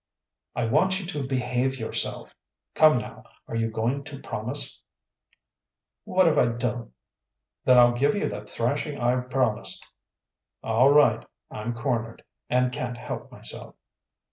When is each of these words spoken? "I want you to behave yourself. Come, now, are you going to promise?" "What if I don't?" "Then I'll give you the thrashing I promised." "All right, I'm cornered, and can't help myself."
"I 0.55 0.65
want 0.65 0.99
you 0.99 1.05
to 1.05 1.21
behave 1.27 1.77
yourself. 1.77 2.33
Come, 2.73 2.97
now, 2.97 3.23
are 3.47 3.53
you 3.55 3.69
going 3.69 4.03
to 4.05 4.17
promise?" 4.19 4.81
"What 6.05 6.27
if 6.27 6.39
I 6.39 6.47
don't?" 6.47 6.91
"Then 7.65 7.77
I'll 7.77 7.91
give 7.91 8.15
you 8.15 8.27
the 8.27 8.41
thrashing 8.43 8.99
I 8.99 9.17
promised." 9.21 9.87
"All 10.63 10.89
right, 10.89 11.23
I'm 11.51 11.75
cornered, 11.75 12.23
and 12.49 12.71
can't 12.73 12.97
help 12.97 13.31
myself." 13.31 13.75